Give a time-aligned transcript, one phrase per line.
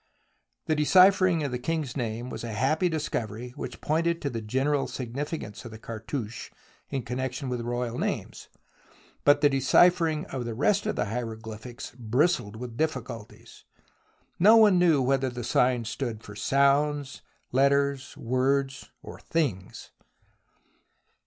[0.65, 4.87] The deciphering of the king's name was a happy discovery which pointed to the general
[4.87, 6.49] significance of the cartouche
[6.89, 8.49] in connection with royal names.
[9.25, 13.63] But the deciphering of the rest of the hiero glyphics bristled with difficulties.
[14.39, 17.21] No one knew whether the signs stood for sounds,
[17.51, 19.91] letters, words or things.